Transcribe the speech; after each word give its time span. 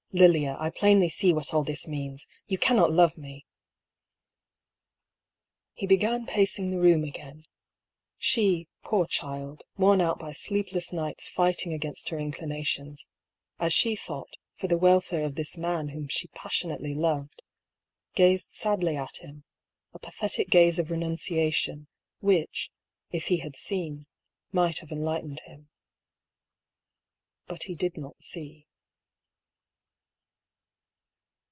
Lilia, 0.13 0.57
I 0.59 0.69
plainly 0.69 1.07
see 1.07 1.31
what 1.31 1.53
all 1.53 1.63
this 1.63 1.87
means. 1.87 2.27
You 2.45 2.57
cannot 2.57 2.91
love 2.91 3.17
me!" 3.17 3.45
He 5.73 5.87
began 5.87 6.25
pacing 6.25 6.69
the 6.69 6.81
room 6.81 7.05
again. 7.05 7.45
She, 8.17 8.67
poor 8.83 9.07
child, 9.07 9.63
worn 9.77 10.01
out 10.01 10.19
by 10.19 10.33
sleepless 10.33 10.91
nights 10.91 11.29
fighting 11.29 11.71
against 11.73 12.09
her 12.09 12.17
incli 12.17 12.45
nations— 12.45 13.07
as 13.57 13.71
she 13.71 13.95
thought, 13.95 14.33
for 14.57 14.67
the 14.67 14.77
welfare 14.77 15.23
of 15.23 15.35
this 15.35 15.57
man 15.57 15.87
whom 15.87 16.09
she 16.09 16.27
passionately 16.27 16.93
loved— 16.93 17.41
^gazed 18.17 18.47
sadly 18.47 18.97
at 18.97 19.15
him, 19.21 19.45
a 19.93 19.99
pathetic 19.99 20.49
gaze 20.49 20.77
of 20.77 20.91
renunciation, 20.91 21.87
which, 22.19 22.69
if 23.11 23.27
he 23.27 23.37
had 23.37 23.55
seen, 23.55 24.07
might 24.51 24.79
have 24.79 24.91
enlightened 24.91 25.39
him. 25.45 25.69
But 27.47 27.63
he 27.63 27.75
did 27.75 27.95
not 27.95 28.21
see. 28.21 28.67